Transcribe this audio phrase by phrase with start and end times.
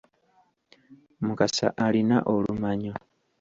[1.25, 2.93] Mukasa alina olumanyo.